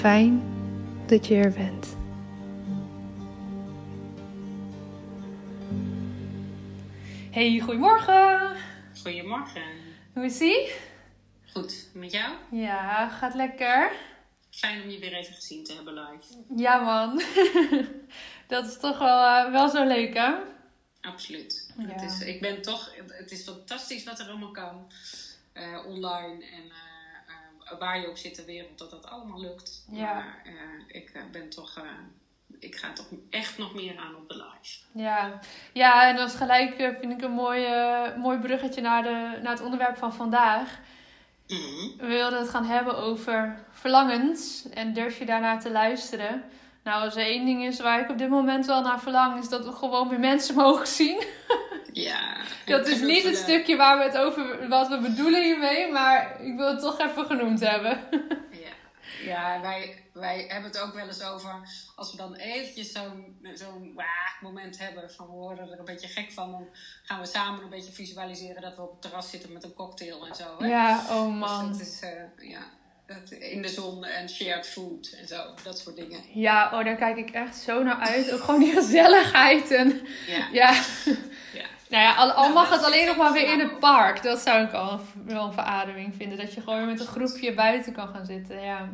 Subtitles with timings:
[0.00, 0.42] Fijn
[1.06, 1.96] dat je er bent.
[7.30, 8.56] Hey, goedemorgen.
[9.02, 9.62] Goedemorgen.
[10.14, 10.72] Hoe is ie?
[11.52, 12.34] Goed, met jou?
[12.50, 13.92] Ja, gaat lekker.
[14.50, 16.44] Fijn om je weer even gezien te hebben live.
[16.56, 17.22] Ja man,
[18.54, 20.32] dat is toch wel, uh, wel zo leuk hè?
[21.00, 21.72] Absoluut.
[21.78, 21.86] Ja.
[21.86, 24.92] Het, is, ik ben toch, het is fantastisch wat er allemaal kan.
[25.54, 26.89] Uh, online en uh,
[27.78, 29.84] waar je ook zit ter wereld, dat dat allemaal lukt.
[29.90, 30.14] Ja.
[30.14, 30.42] Maar
[30.88, 31.80] ik ben toch,
[32.58, 34.78] ik ga toch echt nog meer aan op de live.
[34.92, 35.40] Ja,
[35.72, 37.66] ja en dat is gelijk, vind ik, een mooi,
[38.16, 40.78] mooi bruggetje naar, de, naar het onderwerp van vandaag.
[41.50, 41.96] Mm-hmm.
[41.96, 46.44] We wilden het gaan hebben over verlangens en durf je daarnaar te luisteren.
[46.84, 49.48] Nou, als er één ding is waar ik op dit moment wel naar verlang, is
[49.48, 51.22] dat we gewoon weer mensen mogen zien.
[51.92, 52.36] Ja.
[52.64, 56.56] dat is niet het stukje waar we het over, wat we bedoelen hiermee, maar ik
[56.56, 58.00] wil het toch even genoemd hebben.
[58.50, 58.72] ja,
[59.24, 64.00] ja wij, wij hebben het ook wel eens over, als we dan eventjes zo'n zo'n
[64.40, 66.66] moment hebben van we worden er een beetje gek van, dan
[67.02, 70.26] gaan we samen een beetje visualiseren dat we op het terras zitten met een cocktail
[70.26, 70.56] en zo.
[70.58, 70.66] Hè?
[70.66, 71.68] Ja, oh man.
[71.68, 72.62] Dus dat is, uh, ja,
[73.06, 76.20] dat, in de zon en shared food en zo, dat soort dingen.
[76.32, 78.32] Ja, oh, daar kijk ik echt zo naar uit.
[78.32, 80.48] Ook gewoon die gezelligheid en ja.
[80.52, 80.82] ja.
[81.90, 84.22] Nou ja, al, al nou, mag het alleen nog maar weer in het park.
[84.22, 86.38] Dat zou ik al wel een verademing vinden.
[86.38, 88.60] Dat je gewoon met een groepje buiten kan gaan zitten.
[88.60, 88.88] Ja.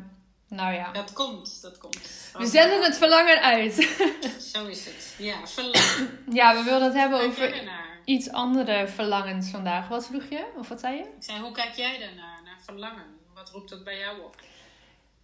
[0.48, 0.92] Nou ja.
[0.92, 2.30] Dat komt, dat komt.
[2.38, 3.74] We zenden het verlangen uit.
[4.52, 5.14] Zo is het.
[5.18, 6.24] Ja, verlangen.
[6.30, 7.62] Ja, we wilden het hebben over
[8.04, 9.88] iets andere verlangens vandaag.
[9.88, 10.44] Wat vroeg je?
[10.56, 11.02] Of wat zei je?
[11.02, 13.04] Ik zei, hoe kijk jij daarnaar, naar verlangen?
[13.34, 14.36] Wat roept dat bij jou op?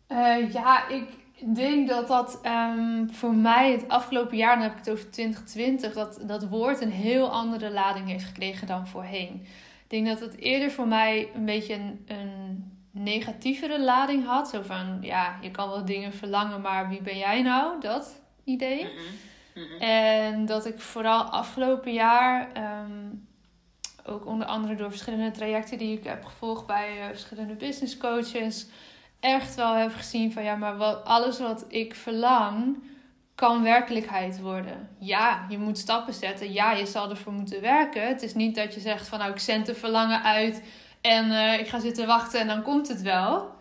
[0.09, 1.09] Uh, ja, ik
[1.47, 5.93] denk dat dat um, voor mij het afgelopen jaar, dan heb ik het over 2020,
[5.93, 9.47] dat dat woord een heel andere lading heeft gekregen dan voorheen.
[9.83, 14.49] Ik denk dat het eerder voor mij een beetje een, een negatievere lading had.
[14.49, 17.81] Zo van, ja, je kan wel dingen verlangen, maar wie ben jij nou?
[17.81, 18.83] Dat idee.
[18.83, 19.63] Mm -hmm.
[19.63, 19.81] Mm -hmm.
[19.81, 23.27] En dat ik vooral afgelopen jaar, um,
[24.05, 28.67] ook onder andere door verschillende trajecten die ik heb gevolgd bij uh, verschillende business coaches,
[29.23, 32.77] echt wel heb gezien van ja, maar wat, alles wat ik verlang
[33.35, 34.89] kan werkelijkheid worden.
[34.99, 36.53] Ja, je moet stappen zetten.
[36.53, 38.07] Ja, je zal ervoor moeten werken.
[38.07, 40.63] Het is niet dat je zegt van nou, ik zend de verlangen uit
[41.01, 43.55] en uh, ik ga zitten wachten en dan komt het wel.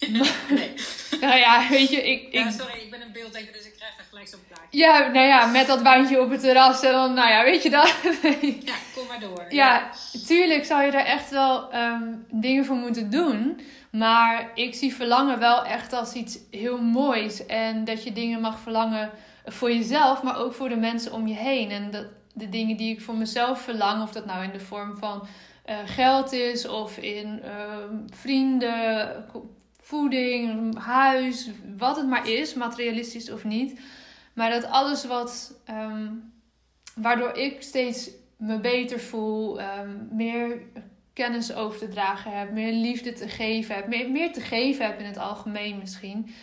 [0.48, 0.74] nee.
[1.20, 2.22] nou ja, weet je, ik...
[2.22, 2.32] ik...
[2.32, 4.78] Ja, sorry, ik ben een beelddenker, dus ik krijg er gelijk zo'n plaatje.
[4.78, 7.70] Ja, nou ja, met dat wijntje op het terras en dan, nou ja, weet je
[7.70, 7.94] dat?
[8.70, 9.46] ja, kom maar door.
[9.48, 9.90] Ja, ja.
[10.26, 13.60] tuurlijk zou je daar echt wel um, dingen voor moeten doen.
[13.90, 17.46] Maar ik zie verlangen wel echt als iets heel moois.
[17.46, 19.10] En dat je dingen mag verlangen
[19.44, 21.70] voor jezelf, maar ook voor de mensen om je heen.
[21.70, 24.96] En dat, de dingen die ik voor mezelf verlang, of dat nou in de vorm
[24.96, 25.26] van
[25.66, 27.50] uh, geld is, of in uh,
[28.06, 29.24] vrienden,
[29.80, 33.80] voeding, huis, wat het maar is, materialistisch of niet.
[34.32, 36.32] Maar dat alles wat, um,
[36.94, 40.62] waardoor ik steeds me beter voel, um, meer
[41.18, 44.98] kennis over te dragen heb, meer liefde te geven heb, meer, meer te geven heb
[44.98, 46.34] in het algemeen misschien.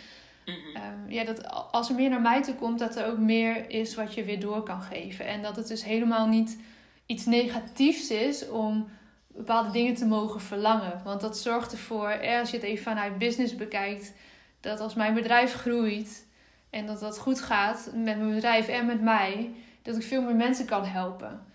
[0.46, 3.94] Um, ja, dat als er meer naar mij toe komt, dat er ook meer is
[3.94, 5.26] wat je weer door kan geven.
[5.26, 6.58] En dat het dus helemaal niet
[7.06, 8.88] iets negatiefs is om
[9.26, 11.00] bepaalde dingen te mogen verlangen.
[11.04, 14.12] Want dat zorgt ervoor, als je het even vanuit business bekijkt,
[14.60, 16.26] dat als mijn bedrijf groeit
[16.70, 19.50] en dat dat goed gaat met mijn bedrijf en met mij,
[19.82, 21.46] dat ik veel meer mensen kan helpen.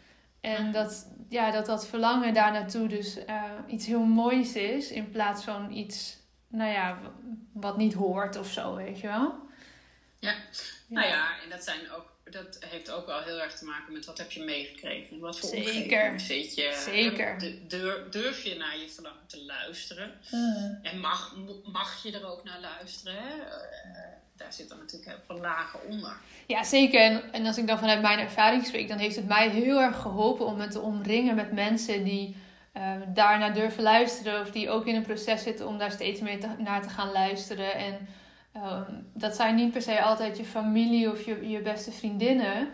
[0.41, 5.09] En dat ja, dat, dat verlangen daar naartoe dus uh, iets heel moois is, in
[5.09, 6.17] plaats van iets,
[6.47, 6.97] nou ja,
[7.53, 9.35] wat niet hoort of zo, weet je wel.
[10.19, 10.35] Ja,
[10.87, 14.05] nou ja, en dat zijn ook dat heeft ook wel heel erg te maken met
[14.05, 15.19] wat heb je meegekregen.
[15.19, 16.19] Wat voor Zeker.
[16.19, 16.83] zit je.
[16.85, 17.57] Zeker.
[17.67, 20.11] Durf, durf je naar je verlangen te luisteren?
[20.31, 20.79] Mm.
[20.81, 21.35] En mag,
[21.71, 23.15] mag je er ook naar luisteren?
[23.15, 23.35] Hè?
[23.35, 26.15] Uh, daar zit dan natuurlijk heel veel lagen onder.
[26.47, 27.01] Ja, zeker.
[27.01, 30.01] En, en als ik dan vanuit mijn ervaring spreek, dan heeft het mij heel erg
[30.01, 32.35] geholpen om me te omringen met mensen die
[32.77, 34.41] uh, daarnaar durven luisteren.
[34.41, 37.75] Of die ook in een proces zitten om daar steeds meer naar te gaan luisteren.
[37.75, 38.07] En
[38.51, 42.69] Ehm, dat zijn niet per se altijd je familie of je, je beste vriendinnen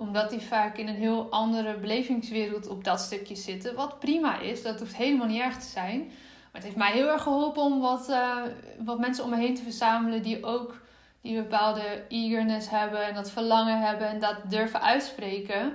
[0.00, 3.74] omdat die vaak in een heel andere belevingswereld op dat stukje zitten.
[3.74, 5.98] Wat prima is, dat hoeft helemaal niet erg te zijn.
[5.98, 8.42] Maar het heeft mij heel erg geholpen om wat, uh,
[8.78, 10.80] wat mensen om me heen te verzamelen die ook
[11.20, 15.72] die bepaalde eagerness hebben en dat verlangen hebben en dat durven uitspreken.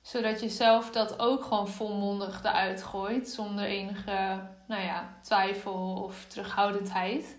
[0.00, 6.24] Zodat je zelf dat ook gewoon volmondig eruit gooit zonder enige nou ja, twijfel of
[6.24, 7.36] terughoudendheid.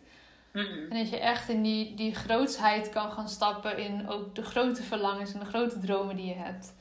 [0.53, 4.83] En dat je echt in die, die grootsheid kan gaan stappen in ook de grote
[4.83, 6.73] verlangens en de grote dromen die je hebt.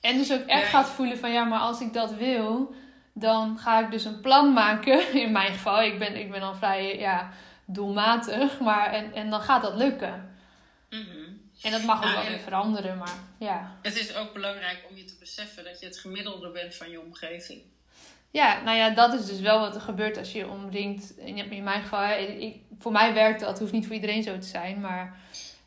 [0.00, 2.74] En dus ook echt gaat voelen van ja, maar als ik dat wil,
[3.12, 5.12] dan ga ik dus een plan maken.
[5.24, 7.30] In mijn geval, ik ben, ik ben al vrij ja,
[7.66, 10.36] doelmatig, maar en, en dan gaat dat lukken.
[10.90, 11.30] Mhm.
[11.62, 13.76] En dat mag ook wel weer veranderen, maar ja.
[13.82, 17.00] Het is ook belangrijk om je te beseffen dat je het gemiddelde bent van je
[17.00, 17.62] omgeving.
[18.32, 21.16] Ja, nou ja, dat is dus wel wat er gebeurt als je omringt.
[21.18, 23.48] In, mijn geval, ik, voor mij werkt dat.
[23.48, 25.20] Het hoeft niet voor iedereen zo te zijn, maar...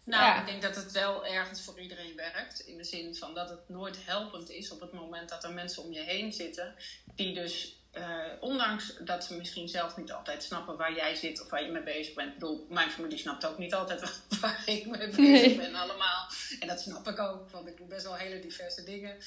[0.03, 2.59] Nou, ik denk dat het wel ergens voor iedereen werkt.
[2.59, 5.83] In de zin van dat het nooit helpend is op het moment dat er mensen
[5.83, 6.75] om je heen zitten.
[7.15, 11.49] Die dus, uh, ondanks dat ze misschien zelf niet altijd snappen waar jij zit of
[11.49, 12.33] waar je mee bezig bent.
[12.33, 16.27] Ik bedoel, mijn familie snapt ook niet altijd waar ik mee bezig ben allemaal.
[16.59, 19.17] En dat snap ik ook, want ik doe best wel hele diverse dingen.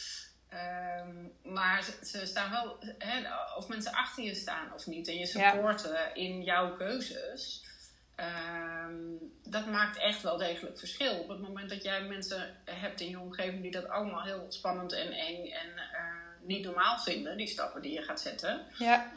[0.52, 3.22] Um, maar ze, staan wel, hè,
[3.56, 7.64] of mensen achter je staan of niet, en je supporten in jouw keuzes.
[8.16, 11.18] Um, dat maakt echt wel degelijk verschil.
[11.18, 14.92] Op het moment dat jij mensen hebt in je omgeving die dat allemaal heel spannend
[14.92, 18.66] en eng en uh, niet normaal vinden, die stappen die je gaat zetten.
[18.78, 19.10] Ja.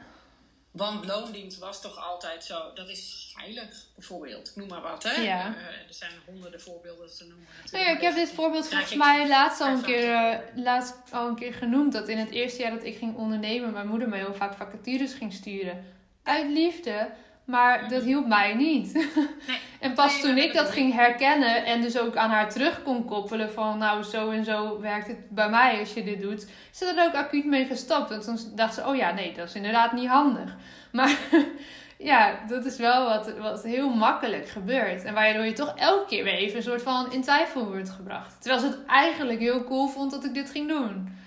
[0.72, 4.52] Want loondienst was toch altijd zo, dat is veilig bijvoorbeeld.
[4.56, 5.22] noem maar wat, hè?
[5.22, 5.48] Ja.
[5.48, 7.48] Uh, er zijn honderden voorbeelden te noemen.
[7.72, 11.28] Nou ja, ik heb dit voorbeeld volgens mij laatst al, een keer, uh, laatst al
[11.28, 11.94] een keer genoemd.
[11.94, 15.14] Dat in het eerste jaar dat ik ging ondernemen, mijn moeder me heel vaak vacatures
[15.14, 15.86] ging sturen.
[16.24, 17.10] Uit liefde.
[17.46, 18.94] Maar dat hielp mij niet.
[18.94, 19.60] Nee.
[19.80, 23.52] en pas toen ik dat ging herkennen en dus ook aan haar terug kon koppelen
[23.52, 26.86] van nou zo en zo werkt het bij mij als je dit doet, is ze
[26.86, 28.10] er ook acuut mee gestopt.
[28.10, 30.56] Want toen dacht ze, oh ja, nee, dat is inderdaad niet handig.
[30.92, 31.18] Maar
[32.12, 35.04] ja, dat is wel wat, wat heel makkelijk gebeurt.
[35.04, 38.42] En waardoor je toch elke keer weer even een soort van in twijfel wordt gebracht.
[38.42, 41.21] Terwijl ze het eigenlijk heel cool vond dat ik dit ging doen.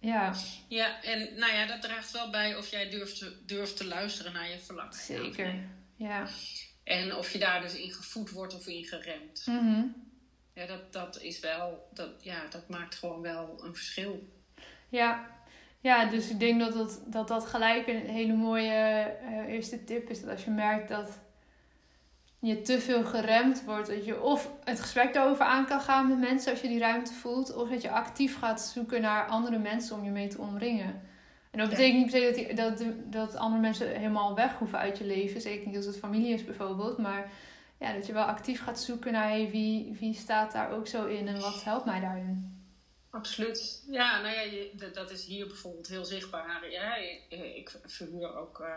[0.00, 0.34] Ja.
[0.68, 1.02] Ja.
[1.02, 4.50] En nou ja, dat draagt wel bij of jij durft te, durft te luisteren naar
[4.50, 4.94] je verlangen.
[4.94, 5.54] Zeker,
[5.96, 6.26] ja.
[6.84, 9.46] En of je daar dus in gevoed wordt of in geremd.
[9.46, 10.08] Mm
[10.54, 14.28] Ja, dat, dat is wel, dat, ja, dat maakt gewoon wel een verschil.
[14.88, 15.30] Ja,
[15.80, 20.10] ja dus ik denk dat dat, dat, dat gelijk een hele mooie uh, eerste tip
[20.10, 20.20] is.
[20.20, 21.18] Dat als je merkt dat
[22.40, 23.88] je te veel geremd wordt.
[23.88, 27.12] Dat je of het gesprek erover aan kan gaan met mensen als je die ruimte
[27.12, 27.54] voelt.
[27.54, 31.00] Of dat je actief gaat zoeken naar andere mensen om je mee te omringen.
[31.50, 34.78] En dat betekent niet per se dat, die, dat, dat andere mensen helemaal weg hoeven
[34.78, 35.40] uit je leven.
[35.40, 36.98] Zeker niet als het familie is bijvoorbeeld.
[36.98, 37.30] Maar
[37.78, 41.06] ja, dat je wel actief gaat zoeken naar hey, wie, wie staat daar ook zo
[41.06, 42.59] in en wat helpt mij daarin.
[43.10, 43.82] Absoluut.
[43.88, 46.70] Ja, nou ja, je, dat is hier bijvoorbeeld heel zichtbaar.
[46.70, 46.94] Ja,
[47.28, 48.68] ik verhuur ook uh,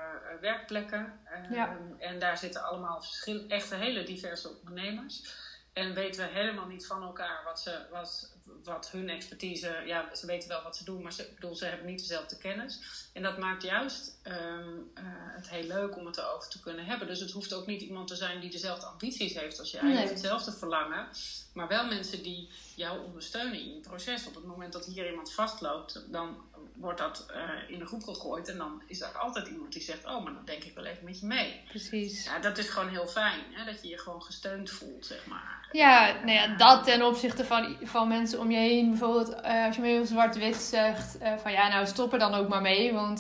[0.41, 1.19] werkplekken.
[1.51, 1.77] ja.
[1.99, 5.41] En daar zitten allemaal verschil, echt hele diverse ondernemers.
[5.73, 8.32] En weten we helemaal niet van elkaar wat, ze, wat,
[8.63, 11.85] wat hun expertise, ja, ze weten wel wat ze doen, maar ze, bedoel, ze hebben
[11.85, 12.79] niet dezelfde kennis.
[13.13, 15.03] En dat maakt juist um, uh,
[15.35, 17.07] het heel leuk om het erover te kunnen hebben.
[17.07, 20.07] Dus het hoeft ook niet iemand te zijn die dezelfde ambities heeft als jij, nee.
[20.07, 21.07] hetzelfde verlangen,
[21.53, 24.27] maar wel mensen die jou ondersteunen in je proces.
[24.27, 26.37] Op het moment dat hier iemand vastloopt, dan
[26.75, 30.05] wordt dat uh, in de groep gegooid en dan is er altijd iemand die zegt:
[30.05, 31.61] Oh, maar dan denk ik wel even met je mee.
[31.67, 32.23] Precies.
[32.23, 33.65] Ja, dat is gewoon heel fijn, hè?
[33.65, 35.67] dat je je gewoon gesteund voelt, zeg maar.
[35.71, 38.89] Ja, nou ja, dat ten opzichte van, van mensen om je heen.
[38.89, 42.33] Bijvoorbeeld uh, als je me heel zwart-wit zegt uh, van ja, nou stop er dan
[42.33, 42.93] ook maar mee.
[42.93, 43.19] Want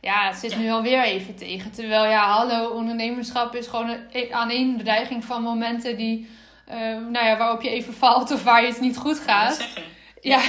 [0.00, 0.58] ja, het zit ja.
[0.58, 1.70] nu alweer even tegen.
[1.70, 6.28] Terwijl ja, hallo, ondernemerschap is gewoon een aaneenreiging van momenten die,
[7.10, 9.68] nou ja, waarop je even valt of waar je het niet goed gaat.
[10.20, 10.40] Ja,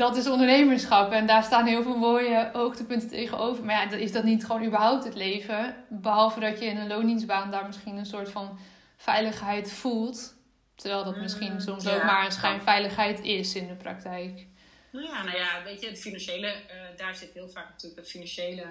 [0.00, 1.12] dat is ondernemerschap.
[1.12, 3.64] En daar staan heel veel mooie hoogtepunten tegenover.
[3.64, 5.84] Maar ja, is dat niet gewoon überhaupt het leven?
[5.88, 8.58] Behalve dat je in een loondienstbaan daar misschien een soort van
[8.96, 10.34] veiligheid voelt.
[10.74, 11.96] Terwijl dat misschien Mm, soms ja.
[11.96, 14.46] ook maar een schijnveiligheid is in de praktijk.
[14.90, 18.10] Nou ja, nou ja, weet je, het financiële, eh, daar zit heel vaak natuurlijk het
[18.10, 18.66] financiële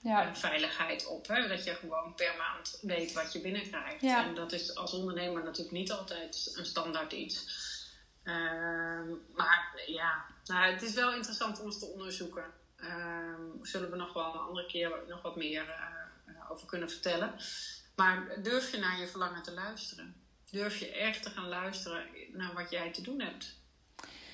[0.00, 1.26] Ja, eh, veiligheid op.
[1.26, 1.48] Hè?
[1.48, 4.00] Dat je gewoon per maand weet wat je binnenkrijgt.
[4.00, 4.24] Ja.
[4.24, 7.64] En dat is als ondernemer natuurlijk niet altijd een standaard iets.
[8.24, 12.44] Ehm, maar ja, nou, het is wel interessant om eens te onderzoeken.
[12.76, 16.90] Ehm, zullen we nog wel een andere keer nog wat meer eh, eh, over kunnen
[16.90, 17.34] vertellen.
[17.96, 20.14] Maar durf je naar je verlangen te luisteren?
[20.50, 23.58] Durf je echt te gaan luisteren naar wat jij te doen hebt?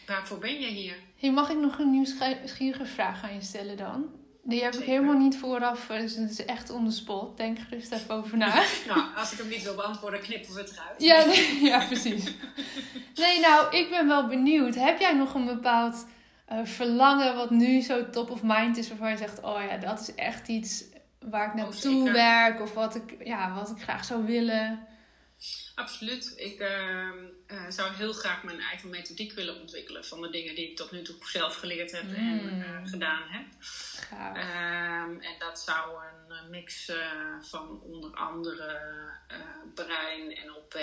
[0.06, 0.96] Waarvoor ben je hier?
[1.16, 4.21] Hey, mag ik nog een nieuwsgierige vraag aan je stellen dan?
[4.44, 4.92] Die heb ik Zeker.
[4.92, 7.36] helemaal niet vooraf, eh, dus het is echt on the spot.
[7.36, 8.62] Denk er gerust even over na.
[8.88, 11.02] Nou, als ik hem niet wil beantwoorden, knippen we het eruit.
[11.02, 12.24] Ja, nee, ja, precies.
[13.14, 14.74] Nee, nou, ik ben wel benieuwd.
[14.74, 16.06] Heb jij nog een bepaald
[16.46, 20.00] eh, verlangen wat nu zo top of mind is, waarvan je zegt, oh ja, dat
[20.00, 20.84] is echt iets
[21.20, 22.12] waar ik naartoe zeker.
[22.12, 24.86] werk of wat ik, ja, wat ik graag zou willen?
[25.74, 26.32] Absoluut.
[26.36, 27.16] Ik ehm,
[27.78, 30.90] eh, zou heel graag mijn eigen methodiek willen ontwikkelen van de dingen die ik tot
[30.90, 32.62] nu toe zelf geleerd heb en Mm.
[32.62, 33.46] eh, gedaan heb.
[34.36, 38.80] Ehm, en dat zou een eh, mix eh, van onder andere
[39.74, 40.74] brein, NLP,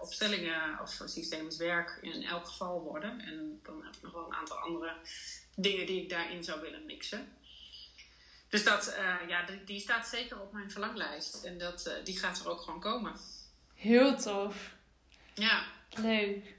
[0.00, 3.20] opstellingen of systemisch werk in elk geval worden.
[3.20, 4.96] En dan heb ik nog wel een aantal andere
[5.56, 7.32] dingen die ik daarin zou willen mixen.
[8.48, 8.96] Dus dat,
[9.28, 11.44] ja, die, die staat zeker op mijn verlanglijst.
[11.44, 13.12] En dat, die gaat er ook gewoon komen.
[13.74, 14.76] Heel tof.
[15.38, 15.62] Ja,
[16.02, 16.54] Leuk.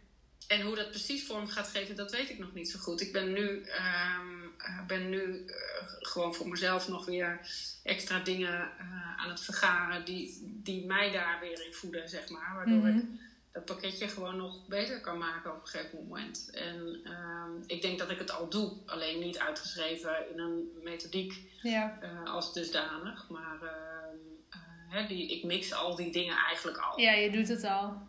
[0.48, 3.02] en hoe dat precies vorm gaat geven, dat weet ik nog niet zo goed.
[3.02, 5.54] Ik ben nu, ehm, eh, ben nu eh,
[6.00, 7.40] gewoon voor mezelf nog weer
[7.84, 12.56] extra dingen eh, aan het vergaren die, die mij daar weer in voeden, zeg maar.
[12.56, 12.98] Waardoor Mhm.
[12.98, 13.04] ik
[13.52, 16.50] dat pakketje gewoon nog beter kan maken op een gegeven moment.
[16.54, 21.34] En ehm, ik denk dat ik het al doe, alleen niet uitgeschreven in een methodiek
[21.62, 21.98] Ja.
[22.26, 23.30] als dusdanig.
[23.30, 24.16] Maar ehm,
[24.50, 24.60] eh,
[24.90, 27.00] hè, die, ik mix al die dingen eigenlijk al.
[27.00, 28.08] ja, je doet het al.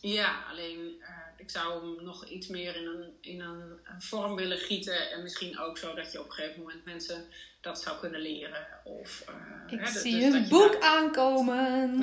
[0.00, 4.58] Ja, alleen eh, ik zou hem nog iets meer in een, in een vorm willen
[4.58, 5.10] gieten.
[5.10, 7.24] En misschien ook zo dat je op een gegeven moment mensen
[7.60, 8.66] dat zou kunnen leren.
[8.84, 11.98] Of, eh, Ik hè, zie dus een boek aankomen.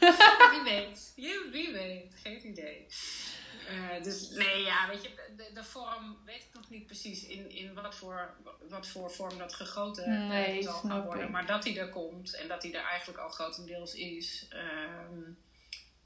[0.50, 1.12] Wie weet.
[1.50, 2.14] Wie weet.
[2.22, 2.86] Geen idee.
[3.68, 7.50] Eh, dus nee, ja, weet je, de, de vorm weet ik nog niet precies in,
[7.50, 8.34] in wat, voor,
[8.68, 11.24] wat voor vorm dat gegoten eh, zal gaan worden.
[11.24, 11.30] ik.
[11.30, 15.20] Maar dat hij er komt en dat hij er eigenlijk al grotendeels is, ehm,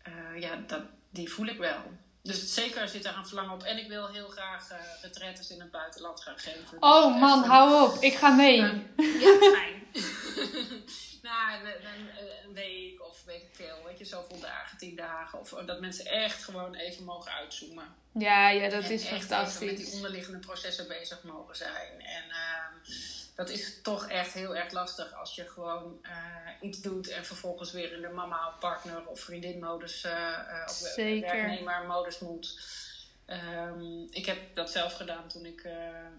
[0.03, 1.83] eh, ja, dat, die voel ik wel.
[2.23, 3.63] Dus zeker zit daar een verlangen op.
[3.63, 4.69] En ik wil heel graag
[5.03, 6.77] retretes in het buitenland gaan geven.
[6.83, 8.03] Oh Dus man, hou op.
[8.03, 8.61] Ik ga mee.
[8.97, 9.83] ja, fijn.
[11.25, 12.09] nou, een, een,
[12.45, 15.39] een week of weet ik veel, weet je, zoveel dagen, tien dagen.
[15.39, 17.95] Of dat mensen echt gewoon even mogen uitzoomen.
[18.13, 19.77] Ja, ja, dat En is echt even met fantastisch.
[19.85, 22.01] die onderliggende processen bezig mogen zijn.
[22.01, 22.93] En ehm,
[23.35, 26.13] dat is toch echt heel erg lastig als je gewoon eh,
[26.61, 31.33] iets doet en vervolgens weer in de mama, partner of vriendinmodus eh uh, of Zeker.
[31.37, 32.61] werknemermodus moet.
[33.27, 35.75] Ehm, ik heb dat zelf gedaan toen ik eh,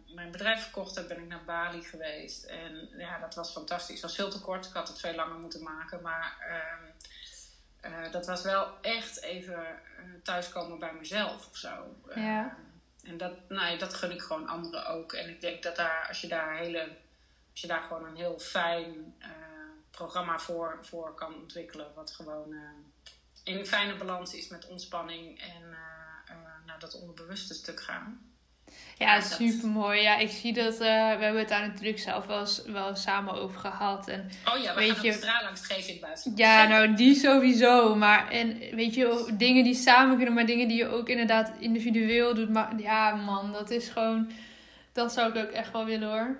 [0.07, 1.07] mijn bedrijf verkocht heb.
[1.07, 2.43] Ben ik naar Bali geweest.
[2.43, 4.01] En ja, dat was fantastisch.
[4.01, 4.65] Het was veel te kort.
[4.65, 6.01] Ik had het veel langer moeten maken.
[6.01, 6.83] Maar ehm,
[7.85, 11.95] eh, dat was wel echt even eh, thuiskomen bij mezelf of zo.
[12.15, 12.57] Ja.
[13.03, 15.13] Eh, en dat, nou, ja, dat gun ik gewoon anderen ook.
[15.13, 16.81] En ik denk dat daar, als je daar, hele,
[17.51, 19.15] als je daar gewoon een heel fijn
[19.91, 21.93] programma voor, voor kan ontwikkelen.
[21.93, 22.55] Wat gewoon
[23.43, 25.77] in fijne balans is met ontspanning en
[26.65, 28.33] naar dat onderbewuste stuk gaan.
[28.97, 30.01] Ja, super mooi.
[30.01, 30.73] Ja, ik zie dat.
[30.73, 34.07] Uh, we hebben het daar natuurlijk zelf wel, wel samen over gehad.
[34.07, 36.37] En, oh ja, we weet gaan je, straalangst geven in het buitenland.
[36.37, 37.95] Ja, nou die sowieso.
[37.95, 42.33] Maar en weet je, dingen die samen kunnen, maar dingen die je ook inderdaad individueel
[42.33, 42.49] doet.
[42.49, 44.31] Maar ja, man, dat is gewoon.
[44.93, 46.37] Dat zou ik ook echt wel willen hoor.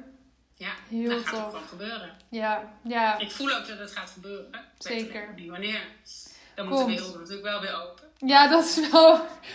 [0.58, 2.18] Ja, Heel dat gaat ook wel gebeuren.
[2.30, 3.20] Ja, ja.
[3.20, 4.52] Ik voel ook dat het gaat gebeuren.
[4.78, 5.34] Zeker.
[5.36, 5.82] Niet wanneer.
[6.56, 8.05] Dan moet de wereld natuurlijk wel weer open.
[8.18, 9.14] Ja, dat is wel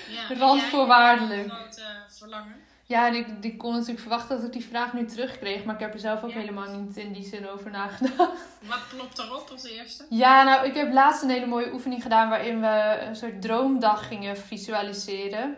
[0.08, 1.50] ja, randvoorwaardelijk.
[1.52, 1.84] Groot, uh,
[2.18, 2.56] verlangen.
[2.84, 5.64] Ja, en ik, ik kon natuurlijk verwachten dat ik die vraag nu terugkreeg.
[5.64, 8.48] Maar ik heb er zelf ook helemaal niet in die zin over nagedacht.
[8.68, 10.06] Wat klopt erop als eerste?
[10.08, 14.06] Ja, nou, ik heb laatst een hele mooie oefening gedaan waarin we een soort droomdag
[14.08, 15.56] gingen visualiseren.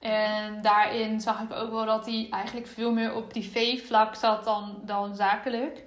[0.00, 4.80] En daarin zag ik ook wel dat hij eigenlijk veel meer op privé-vlak zat dan,
[4.82, 5.82] dan zakelijk.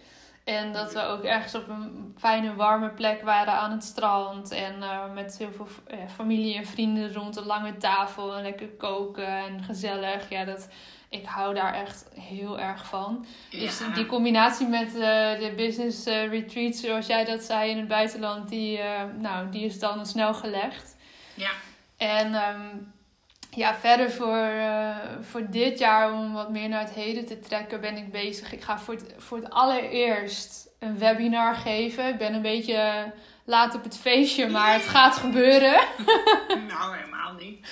[0.47, 4.51] En dat we ook ergens op een fijne, warme plek waren aan het strand.
[4.51, 8.35] En uh, met heel veel uh, familie en vrienden rond een lange tafel.
[8.35, 10.29] En lekker koken en gezellig.
[10.29, 10.67] Ja, dat,
[11.09, 13.25] ik hou daar echt heel erg van.
[13.49, 14.99] Dus die combinatie met uh,
[15.39, 18.79] de business retreats, zoals jij dat zei in het buitenland, die,
[19.17, 20.95] nou, die is dan snel gelegd.
[21.33, 21.51] Ja.
[21.97, 22.93] En um,
[23.57, 27.81] ja, verder voor, uh, voor dit jaar, om wat meer naar het heden te trekken,
[27.81, 28.53] ben ik bezig.
[28.53, 32.07] Ik ga voor het, voor het allereerst een webinar geven.
[32.07, 33.11] Ik ben een beetje
[33.45, 35.71] laat op het feestje, maar het gaat gebeuren.
[36.67, 37.67] nou, helemaal niet.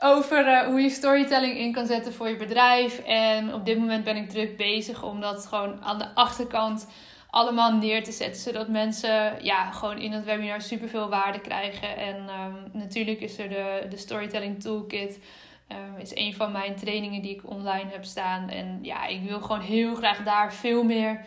[0.00, 2.98] Over uh, hoe je storytelling in kan zetten voor je bedrijf.
[2.98, 6.86] En op dit moment ben ik druk bezig om dat gewoon aan de achterkant
[7.32, 8.42] allemaal neer te zetten.
[8.42, 11.96] Zodat mensen ja, gewoon in het webinar superveel waarde krijgen.
[11.96, 15.18] En um, natuurlijk is er de, de Storytelling Toolkit.
[15.68, 18.48] Um, is een van mijn trainingen die ik online heb staan.
[18.48, 21.24] En ja, ik wil gewoon heel graag daar veel meer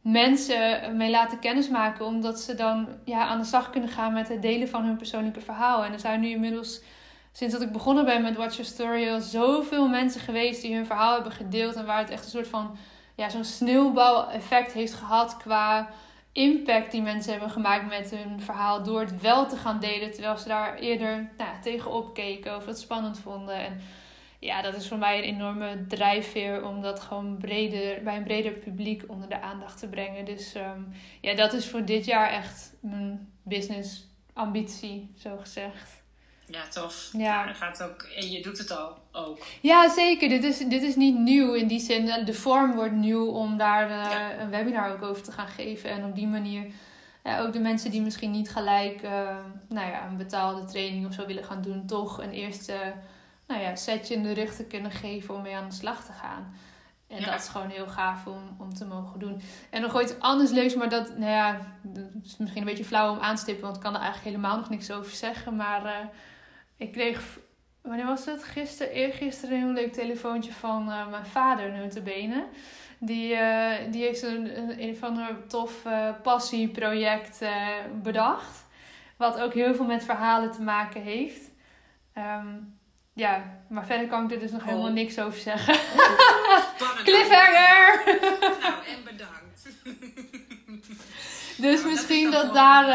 [0.00, 2.04] mensen mee laten kennismaken.
[2.04, 5.40] Omdat ze dan ja, aan de slag kunnen gaan met het delen van hun persoonlijke
[5.40, 5.84] verhaal.
[5.84, 6.80] En er zijn nu inmiddels,
[7.32, 10.86] sinds dat ik begonnen ben met Watch Your Story, al zoveel mensen geweest die hun
[10.86, 11.74] verhaal hebben gedeeld.
[11.74, 12.76] En waar het echt een soort van
[13.14, 15.88] ja, zo'n sneeuwbal-effect heeft gehad qua
[16.32, 20.36] impact die mensen hebben gemaakt met hun verhaal door het wel te gaan delen, terwijl
[20.36, 23.56] ze daar eerder nou, tegenop keken of het spannend vonden.
[23.56, 23.80] En
[24.38, 28.52] ja, dat is voor mij een enorme drijfveer om dat gewoon breder, bij een breder
[28.52, 30.24] publiek onder de aandacht te brengen.
[30.24, 30.82] Dus ehm,
[31.20, 36.03] ja, dat is voor dit jaar echt mijn business ambitie, zo gezegd.
[36.46, 37.10] Ja, tof.
[37.12, 37.46] Ja.
[37.46, 39.38] ja gaat ook, en je doet het al ook.
[39.60, 40.28] Ja, zeker.
[40.28, 42.24] Dit is, dit is niet nieuw in die zin.
[42.24, 45.90] De vorm wordt nieuw om daar uh, een webinar ook over te gaan geven.
[45.90, 46.66] En op die manier
[47.40, 49.10] ook de mensen die misschien niet gelijk uh,
[49.68, 52.94] nou ja, een betaalde training of zo willen gaan doen, toch een eerste
[53.46, 56.12] nou ja, setje in de rug te kunnen geven om mee aan de slag te
[56.12, 56.54] gaan.
[57.08, 59.42] En dat is gewoon heel gaaf om, om te mogen doen.
[59.70, 63.12] En nog ooit anders leuks, maar dat, nou ja, dat is misschien een beetje flauw
[63.12, 65.56] om aan te stippen, want ik kan er eigenlijk helemaal nog niks over zeggen.
[65.56, 65.90] Maar uh,
[66.76, 67.38] ik kreeg,
[67.80, 68.44] wanneer was het?
[68.44, 72.46] Gisteren, eergisteren een heel leuk telefoontje van uh, mijn vader, notabene.
[72.98, 77.44] Die, uh, die heeft een, een, een van een tof uh, passieproject
[78.02, 78.64] bedacht.
[79.16, 81.50] Wat ook heel veel met verhalen te maken heeft.
[82.18, 82.78] Um,
[83.14, 84.92] ja, maar verder kan ik er dus nog helemaal oh.
[84.92, 85.74] niks over zeggen.
[87.04, 88.02] Cliffhanger!
[88.60, 89.68] nou, en bedankt.
[91.56, 92.88] Dus misschien dat, daar,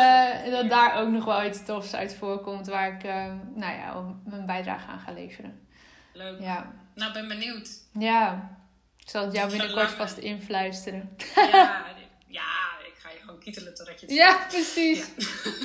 [0.45, 4.15] uh, dat daar ook nog wel iets tofs uit voorkomt waar ik uh, nou ja,
[4.25, 5.67] mijn bijdrage aan ga leveren.
[6.13, 6.39] Leuk.
[6.39, 6.71] Ja.
[6.95, 7.69] Nou, ben benieuwd.
[7.93, 8.49] Ja,
[8.97, 11.17] ik zal het jou binnenkort vast influisteren.
[11.35, 11.51] Ja,
[12.27, 12.51] ja,
[12.85, 15.09] ik ga je gewoon kietelen totdat je het Ja, precies.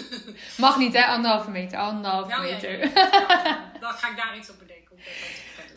[0.64, 2.78] Mag niet hè, anderhalve meter, anderhalve meter.
[2.78, 4.98] Ja, dan ga ik daar iets op bedenken.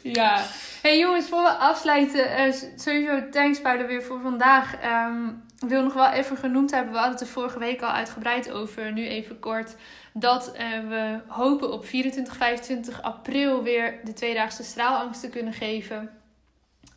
[0.03, 0.45] Ja.
[0.82, 4.73] Hey jongens, voor we afsluiten, uh, sowieso thanks de weer voor vandaag.
[4.84, 7.89] Um, ik wil nog wel even genoemd hebben, we hadden het er vorige week al
[7.89, 9.76] uitgebreid over, nu even kort.
[10.13, 16.10] Dat uh, we hopen op 24, 25 april weer de tweedaagse straalangst te kunnen geven.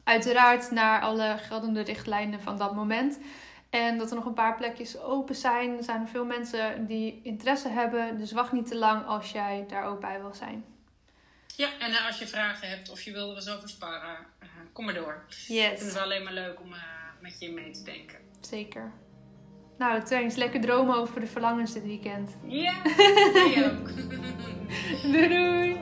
[0.05, 3.19] Uiteraard naar alle geldende richtlijnen van dat moment.
[3.71, 5.77] En dat er nog een paar plekjes open zijn.
[5.77, 8.19] Er zijn er veel mensen die interesse hebben.
[8.19, 10.65] Dus wacht niet te lang als jij daar ook bij wil zijn.
[11.57, 14.85] Ja, en als je vragen hebt of je wil er eens over sparen, uh, kom
[14.85, 15.25] maar door.
[15.29, 15.49] Yes.
[15.49, 16.75] Ik vind het wel alleen maar leuk om
[17.21, 18.30] met je mee te denken.
[18.41, 18.93] Zeker.
[19.79, 20.37] Nou, thanks.
[20.37, 22.37] Lekker dromen over de verlangens dit weekend.
[22.47, 22.75] Ja,
[23.55, 23.89] jij ook.
[25.13, 25.77] doei doei.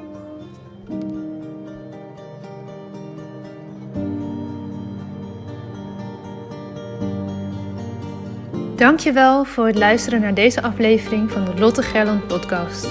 [8.76, 12.82] Dankjewel voor het luisteren naar deze aflevering van de Lotte Gerland podcast.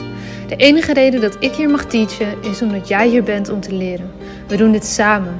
[0.47, 3.73] De enige reden dat ik hier mag teachen is omdat jij hier bent om te
[3.73, 4.11] leren.
[4.47, 5.39] We doen dit samen.